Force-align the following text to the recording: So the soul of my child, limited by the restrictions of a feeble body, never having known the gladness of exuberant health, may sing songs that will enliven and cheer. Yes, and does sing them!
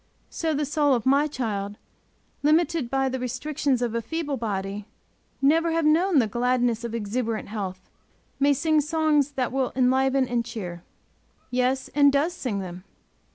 So 0.31 0.55
the 0.55 0.65
soul 0.65 0.95
of 0.95 1.05
my 1.05 1.27
child, 1.27 1.77
limited 2.41 2.89
by 2.89 3.07
the 3.07 3.19
restrictions 3.19 3.83
of 3.83 3.93
a 3.93 4.01
feeble 4.01 4.35
body, 4.35 4.87
never 5.43 5.73
having 5.73 5.93
known 5.93 6.17
the 6.17 6.25
gladness 6.25 6.83
of 6.83 6.95
exuberant 6.95 7.49
health, 7.49 7.87
may 8.39 8.51
sing 8.53 8.81
songs 8.81 9.33
that 9.33 9.51
will 9.51 9.71
enliven 9.75 10.27
and 10.27 10.43
cheer. 10.43 10.81
Yes, 11.51 11.87
and 11.89 12.11
does 12.11 12.33
sing 12.33 12.57
them! 12.61 12.83